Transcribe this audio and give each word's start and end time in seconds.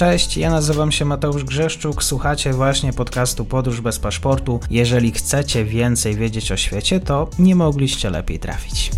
Cześć, 0.00 0.36
ja 0.36 0.50
nazywam 0.50 0.92
się 0.92 1.04
Mateusz 1.04 1.44
Grzeszczuk, 1.44 2.04
słuchacie 2.04 2.52
właśnie 2.52 2.92
podcastu 2.92 3.44
Podróż 3.44 3.80
bez 3.80 3.98
paszportu. 3.98 4.60
Jeżeli 4.70 5.12
chcecie 5.12 5.64
więcej 5.64 6.14
wiedzieć 6.14 6.52
o 6.52 6.56
świecie, 6.56 7.00
to 7.00 7.30
nie 7.38 7.54
mogliście 7.54 8.10
lepiej 8.10 8.38
trafić. 8.38 8.90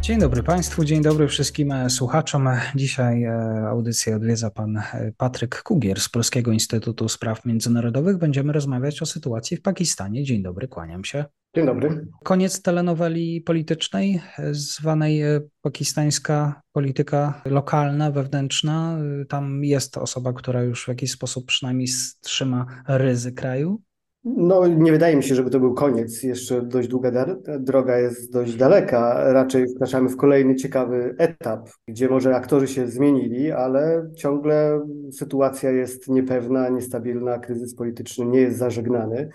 Dzień 0.00 0.20
dobry 0.20 0.42
Państwu, 0.42 0.84
dzień 0.84 1.02
dobry 1.02 1.28
wszystkim 1.28 1.74
słuchaczom. 1.88 2.48
Dzisiaj 2.74 3.24
e, 3.24 3.32
audycję 3.68 4.16
odwiedza 4.16 4.50
Pan 4.50 4.76
e, 4.76 5.12
Patryk 5.16 5.62
Kugier 5.62 6.00
z 6.00 6.08
Polskiego 6.08 6.52
Instytutu 6.52 7.08
Spraw 7.08 7.44
Międzynarodowych. 7.44 8.18
Będziemy 8.18 8.52
rozmawiać 8.52 9.02
o 9.02 9.06
sytuacji 9.06 9.56
w 9.56 9.62
Pakistanie. 9.62 10.24
Dzień 10.24 10.42
dobry, 10.42 10.68
kłaniam 10.68 11.04
się. 11.04 11.24
Dzień 11.58 11.66
dobry. 11.66 12.06
Koniec 12.24 12.62
telenoweli 12.62 13.40
politycznej, 13.40 14.20
zwanej 14.50 15.22
pakistańska 15.62 16.62
polityka 16.72 17.42
lokalna, 17.44 18.10
wewnętrzna. 18.10 18.98
Tam 19.28 19.64
jest 19.64 19.96
osoba, 19.96 20.32
która 20.32 20.62
już 20.62 20.84
w 20.84 20.88
jakiś 20.88 21.12
sposób 21.12 21.46
przynajmniej 21.46 21.88
trzyma 22.20 22.66
ryzy 22.88 23.32
kraju. 23.32 23.80
No, 24.24 24.66
nie 24.66 24.92
wydaje 24.92 25.16
mi 25.16 25.22
się, 25.22 25.34
żeby 25.34 25.50
to 25.50 25.60
był 25.60 25.74
koniec. 25.74 26.22
Jeszcze 26.22 26.62
dość 26.62 26.88
długa 26.88 27.26
droga 27.60 27.98
jest 27.98 28.32
dość 28.32 28.56
daleka. 28.56 29.32
Raczej 29.32 29.68
wkraczamy 29.74 30.08
w 30.08 30.16
kolejny 30.16 30.54
ciekawy 30.54 31.14
etap, 31.18 31.68
gdzie 31.88 32.08
może 32.08 32.36
aktorzy 32.36 32.68
się 32.68 32.88
zmienili, 32.88 33.52
ale 33.52 34.10
ciągle 34.16 34.80
sytuacja 35.12 35.70
jest 35.70 36.08
niepewna, 36.08 36.68
niestabilna, 36.68 37.38
kryzys 37.38 37.74
polityczny 37.74 38.26
nie 38.26 38.40
jest 38.40 38.58
zażegnany. 38.58 39.28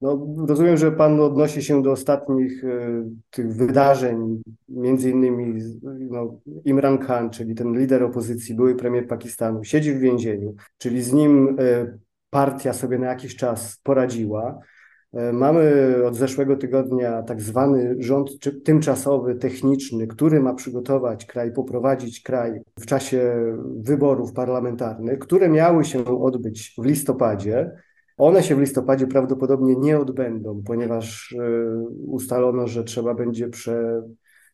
No, 0.00 0.26
rozumiem, 0.48 0.76
że 0.76 0.92
Pan 0.92 1.20
odnosi 1.20 1.62
się 1.62 1.82
do 1.82 1.92
ostatnich 1.92 2.64
y, 2.64 3.04
tych 3.30 3.54
wydarzeń, 3.54 4.42
między 4.68 5.10
innymi 5.10 5.62
no, 5.82 6.40
Imran 6.64 6.98
Khan, 6.98 7.30
czyli 7.30 7.54
ten 7.54 7.78
lider 7.78 8.02
opozycji, 8.02 8.54
były 8.54 8.74
premier 8.74 9.08
Pakistanu, 9.08 9.64
siedzi 9.64 9.92
w 9.92 9.98
więzieniu, 9.98 10.54
czyli 10.78 11.02
z 11.02 11.12
nim 11.12 11.60
y, 11.60 11.98
partia 12.30 12.72
sobie 12.72 12.98
na 12.98 13.06
jakiś 13.06 13.36
czas 13.36 13.80
poradziła. 13.82 14.60
E, 15.12 15.32
mamy 15.32 15.94
od 16.06 16.16
zeszłego 16.16 16.56
tygodnia 16.56 17.22
tak 17.22 17.42
zwany 17.42 17.96
rząd 17.98 18.30
tymczasowy, 18.64 19.34
techniczny, 19.34 20.06
który 20.06 20.40
ma 20.40 20.54
przygotować 20.54 21.26
kraj, 21.26 21.52
poprowadzić 21.52 22.20
kraj 22.20 22.60
w 22.78 22.86
czasie 22.86 23.34
wyborów 23.76 24.32
parlamentarnych, 24.32 25.18
które 25.18 25.48
miały 25.48 25.84
się 25.84 26.04
odbyć 26.04 26.74
w 26.78 26.84
listopadzie. 26.84 27.70
One 28.16 28.42
się 28.42 28.56
w 28.56 28.60
listopadzie 28.60 29.06
prawdopodobnie 29.06 29.76
nie 29.76 29.98
odbędą, 29.98 30.62
ponieważ 30.66 31.34
e, 31.38 31.78
ustalono, 32.06 32.66
że 32.66 32.84
trzeba 32.84 33.14
będzie 33.14 33.48
prze, 33.48 34.02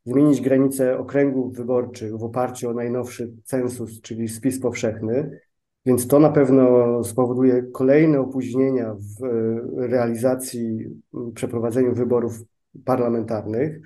zmienić 0.05 0.41
granice 0.41 0.99
okręgów 0.99 1.57
wyborczych 1.57 2.19
w 2.19 2.25
oparciu 2.25 2.71
o 2.71 2.75
najnowszy 2.75 3.33
census, 3.45 4.01
czyli 4.01 4.29
spis 4.29 4.61
powszechny. 4.61 5.41
Więc 5.87 6.07
to 6.07 6.19
na 6.19 6.31
pewno 6.31 7.05
spowoduje 7.05 7.63
kolejne 7.63 8.21
opóźnienia 8.21 8.95
w 8.95 9.25
e, 9.25 9.89
realizacji, 9.89 10.87
przeprowadzeniu 11.35 11.95
wyborów 11.95 12.43
parlamentarnych. 12.85 13.81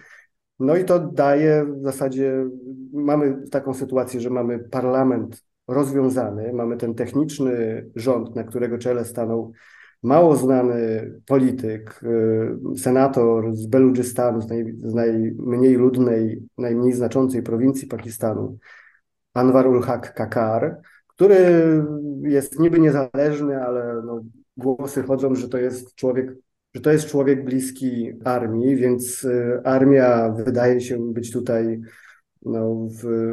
No 0.58 0.76
i 0.76 0.84
to 0.84 0.98
daje 0.98 1.64
w 1.64 1.82
zasadzie, 1.82 2.46
mamy 2.92 3.42
taką 3.50 3.74
sytuację, 3.74 4.20
że 4.20 4.30
mamy 4.30 4.58
parlament 4.58 5.44
rozwiązany, 5.68 6.52
mamy 6.52 6.76
ten 6.76 6.94
techniczny 6.94 7.86
rząd, 7.94 8.36
na 8.36 8.44
którego 8.44 8.78
czele 8.78 9.04
stanął 9.04 9.52
mało 10.02 10.36
znany 10.36 11.12
polityk, 11.26 12.00
e, 12.74 12.78
senator 12.78 13.56
z 13.56 13.66
Beludżystanu, 13.66 14.40
z, 14.40 14.48
naj, 14.48 14.74
z 14.84 14.94
najmniej 14.94 15.74
ludnej, 15.74 16.42
najmniej 16.58 16.92
znaczącej 16.92 17.42
prowincji 17.42 17.88
Pakistanu, 17.88 18.58
Anwar 19.34 19.66
ul 19.66 19.82
Haq 19.82 20.12
Kakar, 20.14 20.80
który 21.06 21.36
jest 22.22 22.58
niby 22.58 22.78
niezależny, 22.78 23.62
ale 23.62 24.02
no, 24.06 24.22
głosy 24.56 25.02
chodzą, 25.02 25.34
że 25.34 25.48
to 25.48 25.58
jest 25.58 25.94
człowiek, 25.94 26.34
że 26.74 26.80
to 26.80 26.92
jest 26.92 27.06
człowiek 27.06 27.44
bliski 27.44 28.12
armii, 28.24 28.76
więc 28.76 29.24
y, 29.24 29.60
armia 29.64 30.28
wydaje 30.28 30.80
się 30.80 31.12
być 31.12 31.32
tutaj 31.32 31.80
no, 32.46 32.88
w, 33.02 33.32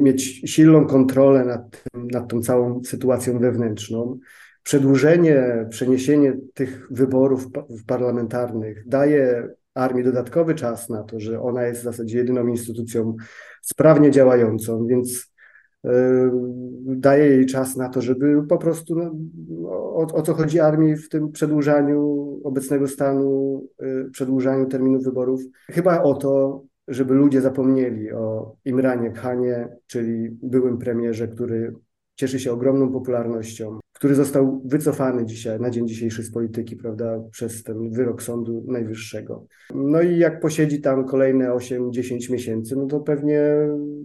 mieć 0.00 0.22
silną 0.50 0.86
kontrolę 0.86 1.44
nad, 1.44 1.70
tym, 1.70 2.08
nad 2.08 2.28
tą 2.28 2.42
całą 2.42 2.84
sytuacją 2.84 3.38
wewnętrzną. 3.38 4.18
Przedłużenie, 4.62 5.66
przeniesienie 5.70 6.36
tych 6.54 6.86
wyborów 6.90 7.48
parlamentarnych 7.86 8.88
daje 8.88 9.48
armii 9.74 10.04
dodatkowy 10.04 10.54
czas 10.54 10.88
na 10.88 11.02
to, 11.02 11.20
że 11.20 11.40
ona 11.40 11.62
jest 11.62 11.80
w 11.80 11.84
zasadzie 11.84 12.18
jedyną 12.18 12.46
instytucją 12.46 13.16
sprawnie 13.62 14.10
działającą, 14.10 14.86
więc 14.86 15.34
daje 16.86 17.26
jej 17.26 17.46
czas 17.46 17.76
na 17.76 17.88
to, 17.88 18.00
żeby 18.00 18.42
po 18.48 18.58
prostu, 18.58 18.94
no, 18.94 19.14
o, 19.68 20.06
o, 20.14 20.22
co 20.22 20.34
chodzi 20.34 20.60
armii 20.60 20.96
w 20.96 21.08
tym 21.08 21.32
przedłużaniu 21.32 22.40
obecnego 22.44 22.88
stanu, 22.88 23.62
y, 23.82 24.10
przedłużaniu 24.10 24.66
terminu 24.66 25.00
wyborów? 25.00 25.40
Chyba 25.70 26.02
o 26.02 26.14
to, 26.14 26.62
żeby 26.88 27.14
ludzie 27.14 27.40
zapomnieli 27.40 28.12
o 28.12 28.56
Imranie 28.64 29.10
Khanie, 29.10 29.68
czyli 29.86 30.38
byłym 30.42 30.78
premierze, 30.78 31.28
który 31.28 31.74
cieszy 32.16 32.40
się 32.40 32.52
ogromną 32.52 32.92
popularnością, 32.92 33.78
który 33.92 34.14
został 34.14 34.62
wycofany 34.64 35.26
dzisiaj, 35.26 35.60
na 35.60 35.70
dzień 35.70 35.88
dzisiejszy 35.88 36.22
z 36.22 36.32
polityki, 36.32 36.76
prawda, 36.76 37.20
przez 37.30 37.62
ten 37.62 37.90
wyrok 37.90 38.22
Sądu 38.22 38.64
Najwyższego. 38.68 39.46
No 39.74 40.02
i 40.02 40.18
jak 40.18 40.40
posiedzi 40.40 40.80
tam 40.80 41.04
kolejne 41.04 41.50
8-10 41.50 42.32
miesięcy, 42.32 42.76
no 42.76 42.86
to 42.86 43.00
pewnie 43.00 43.42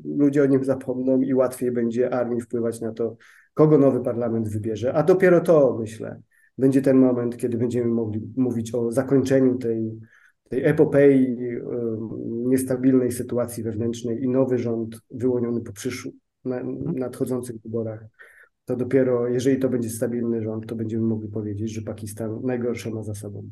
ludzie 0.06 0.44
o 0.44 0.46
nim 0.46 0.64
zapomną 0.64 1.22
i 1.22 1.34
łatwiej 1.34 1.72
będzie 1.72 2.14
armii 2.14 2.42
wpływać 2.42 2.82
na 2.82 2.92
to, 2.92 3.16
kogo 3.54 3.78
nowy 3.78 4.00
parlament 4.04 4.50
wybierze. 4.50 4.94
A 4.94 5.04
dopiero 5.04 5.42
to, 5.42 5.78
myślę, 5.80 6.22
będzie 6.58 6.82
ten 6.82 6.98
moment, 6.98 7.38
kiedy 7.38 7.58
będziemy 7.58 7.88
mogli 7.92 8.34
mówić 8.38 8.76
o 8.76 8.92
zakończeniu 8.92 9.58
tej, 9.58 10.00
tej 10.50 10.66
epopei 10.66 11.38
niestabilnej 12.46 13.12
sytuacji 13.12 13.64
wewnętrznej 13.64 14.24
i 14.24 14.30
nowy 14.30 14.58
rząd 14.58 15.02
wyłoniony 15.12 15.62
po 15.62 15.74
przyszłym 15.74 16.14
na, 16.46 16.64
nadchodzących 16.94 17.62
wyborach, 17.62 18.06
to 18.66 18.76
dopiero, 18.76 19.28
jeżeli 19.28 19.60
to 19.60 19.70
będzie 19.70 19.90
stabilny 19.90 20.44
rząd, 20.44 20.68
to 20.68 20.76
będziemy 20.76 21.04
mogli 21.04 21.30
powiedzieć, 21.30 21.74
że 21.74 21.82
Pakistan 21.82 22.40
najgorsze 22.44 22.92
ma 22.92 23.04
za 23.04 23.16
sobą. 23.16 23.50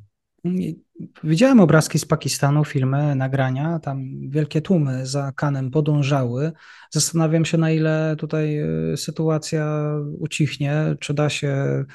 Widziałem 1.23 1.59
obrazki 1.59 1.99
z 1.99 2.05
Pakistanu, 2.05 2.65
filmy, 2.65 3.15
nagrania, 3.15 3.79
tam 3.79 4.29
wielkie 4.29 4.61
tłumy 4.61 5.05
za 5.05 5.31
Kanem 5.35 5.71
podążały. 5.71 6.51
Zastanawiam 6.91 7.45
się, 7.45 7.57
na 7.57 7.71
ile 7.71 8.15
tutaj 8.17 8.59
y, 8.93 8.97
sytuacja 8.97 9.93
ucichnie, 10.19 10.95
czy 10.99 11.13
da 11.13 11.29
się 11.29 11.85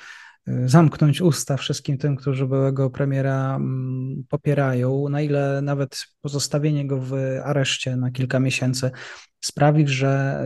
zamknąć 0.67 1.21
usta 1.21 1.57
wszystkim 1.57 1.99
tym, 1.99 2.17
którzy 2.17 2.47
byłego 2.47 2.91
premiera 2.91 3.57
mm, 3.57 4.25
popierają, 4.29 5.09
na 5.09 5.21
ile 5.21 5.63
nawet 5.63 6.05
pozostawienie 6.21 6.87
go 6.87 6.99
w 6.99 7.15
areszcie 7.45 7.97
na 7.97 8.11
kilka 8.11 8.41
miesięcy 8.41 8.91
sprawi, 9.43 9.89
że 9.89 10.45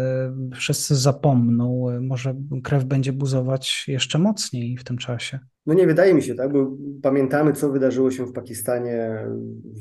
y, 0.52 0.56
wszyscy 0.56 0.96
zapomną, 0.96 1.90
y, 1.90 2.00
może 2.00 2.34
krew 2.62 2.84
będzie 2.84 3.12
buzować 3.12 3.84
jeszcze 3.88 4.18
mocniej 4.18 4.76
w 4.76 4.84
tym 4.84 4.98
czasie. 4.98 5.38
No 5.66 5.74
nie 5.74 5.86
wydaje 5.86 6.14
mi 6.14 6.22
się 6.22 6.34
tak, 6.34 6.52
bo 6.52 6.76
pamiętamy, 7.02 7.52
co 7.52 7.72
wydarzyło 7.72 8.10
się 8.10 8.26
w 8.26 8.32
Pakistanie 8.32 9.26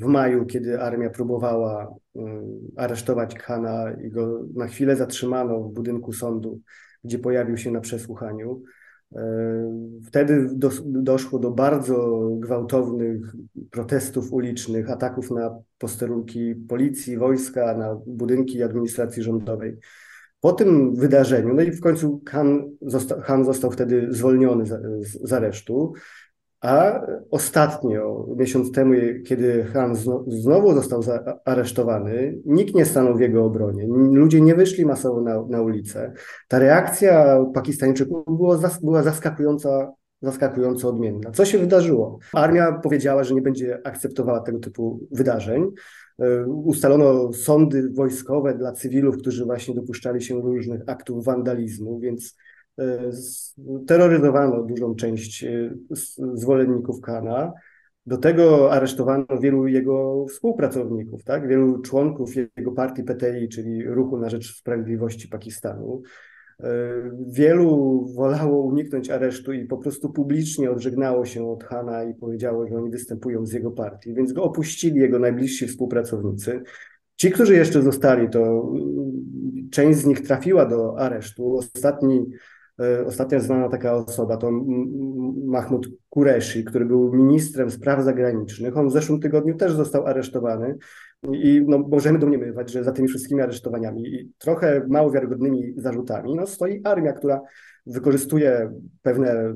w 0.02 0.04
maju, 0.04 0.46
kiedy 0.46 0.80
armia 0.80 1.10
próbowała 1.10 1.94
y, 2.16 2.20
aresztować 2.76 3.34
Khana 3.34 3.92
i 4.04 4.10
go 4.10 4.44
na 4.54 4.66
chwilę 4.66 4.96
zatrzymano 4.96 5.60
w 5.60 5.72
budynku 5.72 6.12
sądu, 6.12 6.60
gdzie 7.04 7.18
pojawił 7.18 7.56
się 7.56 7.70
na 7.70 7.80
przesłuchaniu. 7.80 8.62
Wtedy 10.06 10.48
do, 10.52 10.70
doszło 10.84 11.38
do 11.38 11.50
bardzo 11.50 12.28
gwałtownych 12.38 13.34
protestów 13.70 14.32
ulicznych, 14.32 14.90
ataków 14.90 15.30
na 15.30 15.58
posterunki 15.78 16.54
policji, 16.54 17.18
wojska, 17.18 17.76
na 17.76 18.00
budynki 18.06 18.62
administracji 18.62 19.22
rządowej. 19.22 19.76
Po 20.40 20.52
tym 20.52 20.94
wydarzeniu, 20.94 21.54
no 21.54 21.62
i 21.62 21.72
w 21.72 21.80
końcu 21.80 22.22
Han 22.28 22.70
został, 22.82 23.20
Han 23.20 23.44
został 23.44 23.70
wtedy 23.70 24.06
zwolniony 24.10 24.66
z, 24.66 24.72
z 25.22 25.32
aresztu. 25.32 25.92
A 26.60 27.00
ostatnio, 27.30 28.26
miesiąc 28.36 28.72
temu, 28.72 28.94
kiedy 29.26 29.64
Han 29.64 29.96
znowu 30.26 30.74
został 30.74 31.00
aresztowany, 31.44 32.38
nikt 32.44 32.74
nie 32.74 32.84
stanął 32.84 33.16
w 33.16 33.20
jego 33.20 33.44
obronie. 33.44 33.86
Ludzie 34.12 34.40
nie 34.40 34.54
wyszli 34.54 34.86
masowo 34.86 35.20
na, 35.20 35.42
na 35.48 35.62
ulicę. 35.62 36.12
Ta 36.48 36.58
reakcja 36.58 37.44
Pakistańczyków 37.54 38.24
była, 38.82 39.02
zaskakująca, 39.02 39.92
zaskakująco 40.22 40.88
odmienna. 40.88 41.30
Co 41.30 41.44
się 41.44 41.58
wydarzyło? 41.58 42.18
Armia 42.32 42.72
powiedziała, 42.72 43.24
że 43.24 43.34
nie 43.34 43.42
będzie 43.42 43.80
akceptowała 43.84 44.40
tego 44.40 44.58
typu 44.58 45.00
wydarzeń. 45.10 45.70
E, 46.18 46.46
ustalono 46.46 47.32
sądy 47.32 47.90
wojskowe 47.90 48.54
dla 48.54 48.72
cywilów, 48.72 49.16
którzy 49.16 49.44
właśnie 49.44 49.74
dopuszczali 49.74 50.22
się 50.22 50.40
różnych 50.40 50.82
aktów 50.86 51.24
wandalizmu, 51.24 51.98
więc 51.98 52.36
terroryzowano 53.86 54.62
dużą 54.62 54.94
część 54.94 55.44
e, 55.44 55.70
zwolenników 56.34 57.00
Kana. 57.00 57.52
Do 58.06 58.16
tego 58.16 58.72
aresztowano 58.72 59.26
wielu 59.40 59.66
jego 59.66 60.26
współpracowników, 60.26 61.24
tak? 61.24 61.48
wielu 61.48 61.82
członków 61.82 62.30
jego 62.56 62.72
partii 62.72 63.02
PTI, 63.02 63.48
czyli 63.48 63.84
Ruchu 63.84 64.18
na 64.18 64.28
Rzecz 64.28 64.56
Sprawiedliwości 64.56 65.28
Pakistanu. 65.28 66.02
E, 66.62 66.68
wielu 67.28 68.00
wolało 68.14 68.62
uniknąć 68.62 69.10
aresztu 69.10 69.52
i 69.52 69.64
po 69.64 69.76
prostu 69.76 70.12
publicznie 70.12 70.70
odżegnało 70.70 71.24
się 71.24 71.50
od 71.50 71.64
Hana 71.64 72.04
i 72.04 72.14
powiedziało, 72.14 72.66
że 72.66 72.76
oni 72.76 72.90
występują 72.90 73.46
z 73.46 73.52
jego 73.52 73.70
partii, 73.70 74.14
więc 74.14 74.32
go 74.32 74.42
opuścili 74.42 75.00
jego 75.00 75.18
najbliżsi 75.18 75.66
współpracownicy. 75.66 76.62
Ci, 77.16 77.30
którzy 77.30 77.54
jeszcze 77.54 77.82
zostali, 77.82 78.30
to 78.30 78.72
mm, 78.74 79.70
część 79.70 79.98
z 79.98 80.06
nich 80.06 80.20
trafiła 80.20 80.66
do 80.66 80.98
aresztu. 80.98 81.56
Ostatni 81.56 82.26
ostatnia 83.06 83.40
znana 83.40 83.68
taka 83.68 83.94
osoba 83.94 84.36
to 84.36 84.50
Mahmud 85.44 85.88
Kureshi, 86.08 86.64
który 86.64 86.84
był 86.84 87.12
ministrem 87.12 87.70
spraw 87.70 88.04
zagranicznych. 88.04 88.76
On 88.76 88.88
w 88.88 88.92
zeszłym 88.92 89.20
tygodniu 89.20 89.56
też 89.56 89.72
został 89.72 90.06
aresztowany 90.06 90.76
i 91.32 91.62
no, 91.66 91.78
możemy 91.78 92.18
domniemywać, 92.18 92.70
że 92.70 92.84
za 92.84 92.92
tymi 92.92 93.08
wszystkimi 93.08 93.40
aresztowaniami 93.40 94.06
i 94.06 94.32
trochę 94.38 94.86
mało 94.88 95.10
wiarygodnymi 95.10 95.74
zarzutami 95.76 96.34
no, 96.34 96.46
stoi 96.46 96.80
armia, 96.84 97.12
która 97.12 97.40
wykorzystuje 97.86 98.72
pewne 99.02 99.54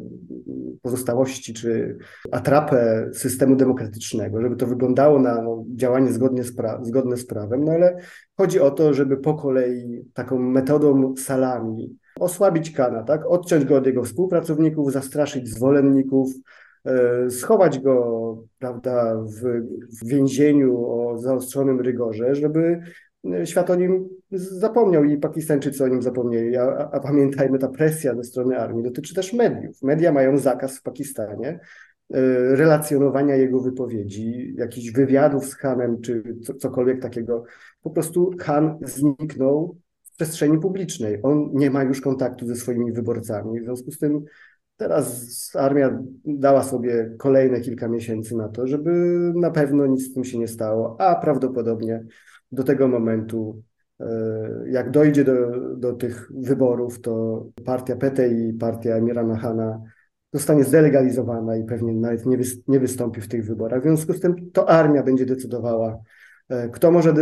pozostałości 0.82 1.54
czy 1.54 1.98
atrapę 2.32 3.10
systemu 3.12 3.56
demokratycznego, 3.56 4.42
żeby 4.42 4.56
to 4.56 4.66
wyglądało 4.66 5.18
na 5.18 5.42
no, 5.42 5.64
działanie 5.74 6.12
zgodnie 6.12 6.44
z, 6.44 6.56
pra- 6.56 6.84
zgodne 6.84 7.16
z 7.16 7.26
prawem, 7.26 7.64
no 7.64 7.72
ale 7.72 7.96
chodzi 8.36 8.60
o 8.60 8.70
to, 8.70 8.94
żeby 8.94 9.16
po 9.16 9.34
kolei 9.34 10.04
taką 10.14 10.38
metodą 10.38 11.14
salami 11.16 11.96
osłabić 12.20 12.70
Kana, 12.70 13.02
tak? 13.02 13.26
odciąć 13.26 13.64
go 13.64 13.76
od 13.76 13.86
jego 13.86 14.04
współpracowników, 14.04 14.92
zastraszyć 14.92 15.48
zwolenników, 15.48 16.30
e, 16.84 17.30
schować 17.30 17.78
go 17.78 18.36
prawda, 18.58 19.16
w, 19.16 19.40
w 20.00 20.08
więzieniu 20.08 20.86
o 20.86 21.18
zaostrzonym 21.18 21.80
rygorze, 21.80 22.34
żeby 22.34 22.80
e, 23.32 23.46
świat 23.46 23.70
o 23.70 23.74
nim 23.74 24.08
zapomniał 24.30 25.04
i 25.04 25.16
Pakistańczycy 25.16 25.84
o 25.84 25.88
nim 25.88 26.02
zapomnieli. 26.02 26.56
A, 26.56 26.62
a, 26.76 27.00
pamiętajmy, 27.00 27.58
ta 27.58 27.68
presja 27.68 28.14
ze 28.14 28.24
strony 28.24 28.58
armii 28.58 28.84
dotyczy 28.84 29.14
też 29.14 29.32
mediów. 29.32 29.82
Media 29.82 30.12
mają 30.12 30.38
zakaz 30.38 30.78
w 30.78 30.82
Pakistanie 30.82 31.48
e, 31.48 31.60
relacjonowania 32.56 33.36
jego 33.36 33.60
wypowiedzi, 33.60 34.54
jakichś 34.58 34.90
wywiadów 34.90 35.46
z 35.46 35.54
Hanem 35.54 36.00
czy 36.00 36.22
cokolwiek 36.58 37.02
takiego. 37.02 37.44
Po 37.82 37.90
prostu 37.90 38.30
Han 38.40 38.78
zniknął 38.82 39.76
przestrzeni 40.20 40.58
publicznej. 40.58 41.18
On 41.22 41.50
nie 41.52 41.70
ma 41.70 41.82
już 41.82 42.00
kontaktu 42.00 42.46
ze 42.46 42.56
swoimi 42.56 42.92
wyborcami. 42.92 43.60
W 43.60 43.64
związku 43.64 43.90
z 43.90 43.98
tym 43.98 44.24
teraz 44.76 45.26
armia 45.54 46.02
dała 46.24 46.62
sobie 46.62 47.14
kolejne 47.18 47.60
kilka 47.60 47.88
miesięcy 47.88 48.36
na 48.36 48.48
to, 48.48 48.66
żeby 48.66 48.90
na 49.34 49.50
pewno 49.50 49.86
nic 49.86 50.10
z 50.10 50.14
tym 50.14 50.24
się 50.24 50.38
nie 50.38 50.48
stało, 50.48 51.00
a 51.00 51.14
prawdopodobnie 51.14 52.04
do 52.52 52.64
tego 52.64 52.88
momentu, 52.88 53.62
e, 54.00 54.06
jak 54.66 54.90
dojdzie 54.90 55.24
do, 55.24 55.34
do 55.76 55.92
tych 55.92 56.32
wyborów, 56.34 57.00
to 57.00 57.46
partia 57.64 57.96
PTI, 57.96 58.52
partia 58.60 58.96
Emirana 58.96 59.36
Hana 59.36 59.80
zostanie 60.32 60.64
zdelegalizowana 60.64 61.56
i 61.56 61.64
pewnie 61.64 61.92
nawet 61.92 62.26
nie, 62.68 62.80
wystąpi 62.80 63.20
w 63.20 63.28
tych 63.28 63.46
wyborach. 63.46 63.80
W 63.80 63.82
związku 63.82 64.12
z 64.12 64.20
tym 64.20 64.50
to 64.52 64.68
armia 64.68 65.02
będzie 65.02 65.26
decydowała, 65.26 65.98
kto 66.72 66.90
może 66.90 67.14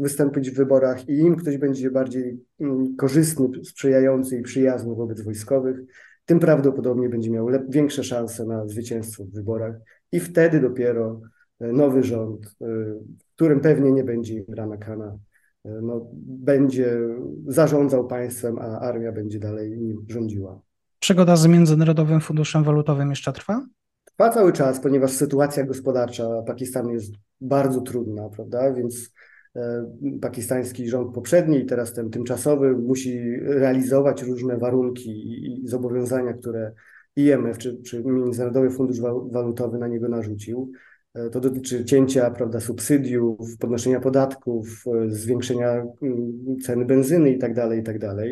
wystąpić 0.00 0.50
w 0.50 0.56
wyborach 0.56 1.08
i 1.08 1.18
im 1.18 1.36
ktoś 1.36 1.56
będzie 1.56 1.90
bardziej 1.90 2.40
mm, 2.60 2.96
korzystny, 2.96 3.48
sprzyjający 3.64 4.38
i 4.38 4.42
przyjazny 4.42 4.94
wobec 4.94 5.20
wojskowych, 5.20 5.76
tym 6.24 6.40
prawdopodobnie 6.40 7.08
będzie 7.08 7.30
miał 7.30 7.48
większe 7.68 8.04
szanse 8.04 8.46
na 8.46 8.66
zwycięstwo 8.66 9.24
w 9.24 9.30
wyborach 9.30 9.74
i 10.12 10.20
wtedy 10.20 10.60
dopiero 10.60 11.20
e, 11.60 11.72
nowy 11.72 12.02
rząd, 12.02 12.46
e, 12.46 12.66
w 13.18 13.34
którym 13.34 13.60
pewnie 13.60 13.92
nie 13.92 14.04
będzie 14.04 14.34
Imrana 14.34 14.76
Kana, 14.76 15.18
no, 15.64 16.10
będzie 16.24 16.98
zarządzał 17.46 18.06
państwem, 18.06 18.58
a 18.58 18.80
armia 18.80 19.12
będzie 19.12 19.38
dalej 19.38 19.78
nim 19.78 20.06
rządziła. 20.08 20.60
Przygoda 20.98 21.36
z 21.36 21.46
Międzynarodowym 21.46 22.20
Funduszem 22.20 22.64
Walutowym 22.64 23.10
jeszcze 23.10 23.32
trwa? 23.32 23.66
Trwa 24.16 24.30
cały 24.30 24.52
czas, 24.52 24.80
ponieważ 24.80 25.12
sytuacja 25.12 25.64
gospodarcza 25.64 26.42
Pakistanu 26.46 26.92
jest 26.92 27.12
bardzo 27.40 27.80
trudna, 27.80 28.28
prawda? 28.28 28.72
Więc 28.72 29.12
e, 29.56 29.86
pakistański 30.20 30.88
rząd 30.88 31.14
poprzedni 31.14 31.58
i 31.58 31.66
teraz 31.66 31.92
ten 31.92 32.10
tymczasowy 32.10 32.72
musi 32.72 33.36
realizować 33.40 34.22
różne 34.22 34.58
warunki 34.58 35.10
i 35.44 35.68
zobowiązania, 35.68 36.32
które 36.32 36.72
IMF 37.16 37.58
czy, 37.58 37.82
czy 37.82 38.04
Międzynarodowy 38.04 38.70
Fundusz 38.70 39.00
Walutowy 39.30 39.78
na 39.78 39.88
niego 39.88 40.08
narzucił. 40.08 40.72
E, 41.14 41.30
to 41.30 41.40
dotyczy 41.40 41.84
cięcia 41.84 42.30
prawda, 42.30 42.60
subsydiów, 42.60 43.58
podnoszenia 43.58 44.00
podatków, 44.00 44.84
e, 44.86 45.10
zwiększenia 45.10 45.86
mm, 46.02 46.56
ceny 46.62 46.84
benzyny 46.84 47.30
itd., 47.30 47.54
tak 47.54 47.76
itd. 47.76 48.24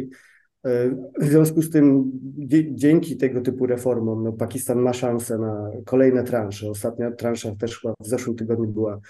Tak 0.63 0.73
w 1.21 1.25
związku 1.25 1.63
z 1.63 1.71
tym, 1.71 2.13
dzięki 2.71 3.17
tego 3.17 3.41
typu 3.41 3.67
reformom, 3.67 4.25
no, 4.25 4.33
Pakistan 4.33 4.79
ma 4.79 4.93
szansę 4.93 5.39
na 5.39 5.71
kolejne 5.85 6.25
transze. 6.25 6.71
Ostatnia 6.71 7.11
transza 7.11 7.57
też 7.57 7.87
w 8.01 8.07
zeszłym 8.07 8.37
tygodniu 8.37 8.69
była 8.69 9.01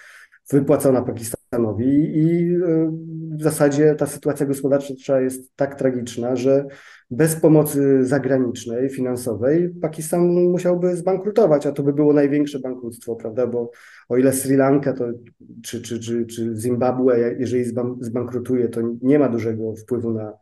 wypłacona 0.51 1.01
Pakistanowi 1.01 2.17
i 2.17 2.55
e, 2.55 2.91
w 3.37 3.43
zasadzie 3.43 3.95
ta 3.95 4.05
sytuacja 4.05 4.45
gospodarcza 4.45 5.21
jest 5.21 5.55
tak 5.55 5.75
tragiczna, 5.75 6.35
że 6.35 6.65
bez 7.11 7.35
pomocy 7.35 8.05
zagranicznej, 8.05 8.89
finansowej, 8.89 9.69
Pakistan 9.81 10.21
musiałby 10.31 10.95
zbankrutować, 10.95 11.67
a 11.67 11.71
to 11.71 11.83
by 11.83 11.93
było 11.93 12.13
największe 12.13 12.59
bankructwo, 12.59 13.15
prawda? 13.15 13.47
Bo 13.47 13.71
o 14.09 14.17
ile 14.17 14.33
Sri 14.33 14.55
Lanka 14.55 14.93
to, 14.93 15.05
czy, 15.63 15.81
czy, 15.81 15.99
czy, 15.99 16.25
czy 16.25 16.55
Zimbabwe, 16.55 17.35
jeżeli 17.39 17.65
zbankrutuje, 17.99 18.69
to 18.69 18.81
nie 19.01 19.19
ma 19.19 19.29
dużego 19.29 19.75
wpływu 19.75 20.13
na 20.13 20.33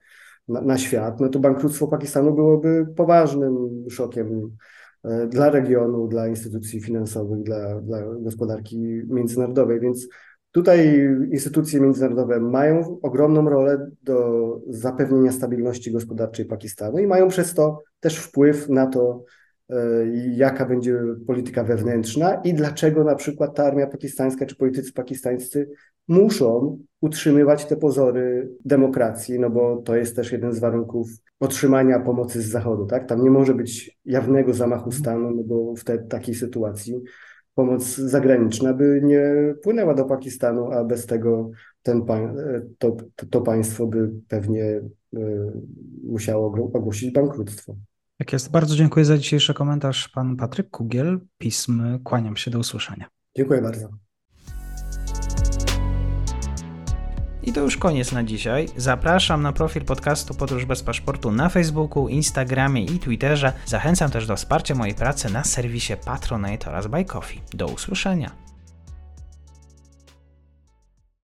na, 0.49 0.61
na 0.61 0.77
świat, 0.77 1.19
no 1.19 1.29
to 1.29 1.39
bankructwo 1.39 1.87
Pakistanu 1.87 2.33
byłoby 2.33 2.87
poważnym 2.95 3.85
szokiem 3.89 4.57
e, 5.03 5.27
dla 5.27 5.49
regionu, 5.49 6.07
dla 6.07 6.27
instytucji 6.27 6.81
finansowych, 6.81 7.43
dla, 7.43 7.81
dla 7.81 8.01
gospodarki 8.19 8.77
międzynarodowej. 9.07 9.79
Więc 9.79 10.07
tutaj 10.51 11.09
instytucje 11.31 11.81
międzynarodowe 11.81 12.39
mają 12.39 12.99
ogromną 13.01 13.49
rolę 13.49 13.91
do 14.03 14.59
zapewnienia 14.67 15.31
stabilności 15.31 15.91
gospodarczej 15.91 16.45
Pakistanu 16.45 16.99
i 16.99 17.07
mają 17.07 17.27
przez 17.27 17.53
to 17.53 17.83
też 17.99 18.17
wpływ 18.17 18.69
na 18.69 18.87
to, 18.87 19.23
jaka 20.31 20.65
będzie 20.65 20.99
polityka 21.27 21.63
wewnętrzna 21.63 22.41
i 22.43 22.53
dlaczego 22.53 23.03
na 23.03 23.15
przykład 23.15 23.55
ta 23.55 23.63
armia 23.63 23.87
pakistańska 23.87 24.45
czy 24.45 24.55
politycy 24.55 24.93
pakistańscy 24.93 25.69
muszą 26.07 26.79
utrzymywać 27.01 27.65
te 27.65 27.77
pozory 27.77 28.49
demokracji, 28.65 29.39
no 29.39 29.49
bo 29.49 29.81
to 29.81 29.95
jest 29.95 30.15
też 30.15 30.31
jeden 30.31 30.53
z 30.53 30.59
warunków 30.59 31.09
otrzymania 31.39 31.99
pomocy 31.99 32.41
z 32.41 32.49
Zachodu, 32.49 32.85
tak? 32.85 33.07
Tam 33.07 33.23
nie 33.23 33.31
może 33.31 33.53
być 33.53 33.99
jawnego 34.05 34.53
zamachu 34.53 34.91
stanu, 34.91 35.31
no 35.35 35.43
bo 35.43 35.75
w 35.75 35.83
te, 35.83 35.97
takiej 35.97 36.35
sytuacji 36.35 37.01
pomoc 37.59 37.95
zagraniczna 37.95 38.73
by 38.73 39.01
nie 39.03 39.53
płynęła 39.63 39.93
do 39.93 40.05
Pakistanu, 40.05 40.71
a 40.71 40.83
bez 40.83 41.05
tego 41.05 41.49
ten, 41.83 42.05
to, 42.77 42.97
to, 43.15 43.25
to 43.25 43.41
państwo 43.41 43.87
by 43.87 44.11
pewnie 44.27 44.63
y, 44.63 44.81
musiało 46.03 46.69
ogłosić 46.73 47.11
bankructwo. 47.11 47.75
Tak 48.19 48.33
jest. 48.33 48.51
Bardzo 48.51 48.75
dziękuję 48.75 49.05
za 49.05 49.17
dzisiejszy 49.17 49.53
komentarz. 49.53 50.09
Pan 50.09 50.35
Patryk 50.35 50.69
Kugiel, 50.69 51.19
pism. 51.37 51.99
Kłaniam 52.03 52.37
się 52.37 52.51
do 52.51 52.59
usłyszenia. 52.59 53.05
Dziękuję 53.37 53.61
bardzo. 53.61 53.89
I 57.43 57.53
to 57.53 57.61
już 57.61 57.77
koniec 57.77 58.11
na 58.11 58.23
dzisiaj. 58.23 58.67
Zapraszam 58.77 59.41
na 59.41 59.53
profil 59.53 59.85
podcastu 59.85 60.33
Podróż 60.33 60.65
bez 60.65 60.83
paszportu 60.83 61.31
na 61.31 61.49
Facebooku, 61.49 62.07
Instagramie 62.07 62.85
i 62.85 62.99
Twitterze. 62.99 63.53
Zachęcam 63.65 64.11
też 64.11 64.27
do 64.27 64.35
wsparcia 64.35 64.75
mojej 64.75 64.95
pracy 64.95 65.33
na 65.33 65.43
serwisie 65.43 65.93
Patronite 66.05 66.69
oraz 66.69 66.87
Buy 66.87 67.05
Coffee. 67.05 67.41
Do 67.53 67.67
usłyszenia. 67.67 68.48